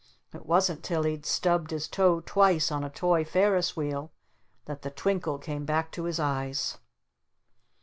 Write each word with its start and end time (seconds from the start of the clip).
It 0.33 0.47
wasn't 0.47 0.81
till 0.81 1.03
he'd 1.03 1.27
stubbed 1.27 1.69
his 1.69 1.87
toe 1.87 2.21
twice 2.21 2.71
on 2.71 2.83
a 2.83 2.89
toy 2.89 3.23
Ferris 3.23 3.77
Wheel 3.77 4.11
that 4.65 4.81
the 4.81 4.89
twinkle 4.89 5.37
came 5.37 5.63
back 5.63 5.91
to 5.91 6.05
his 6.05 6.19
eyes. 6.19 6.79